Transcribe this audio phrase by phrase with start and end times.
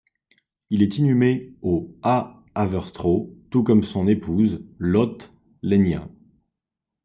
[0.71, 5.31] Il est inhumé au à Haverstraw, tout comme son épouse, Lotte
[5.61, 6.09] Lenya.